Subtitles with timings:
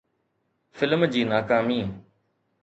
[0.77, 1.79] film جي ناڪامي